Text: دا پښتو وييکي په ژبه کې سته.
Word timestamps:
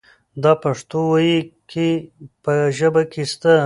دا 0.43 0.51
پښتو 0.63 0.99
وييکي 1.11 1.89
په 2.43 2.53
ژبه 2.77 3.03
کې 3.11 3.23
سته. 3.31 3.53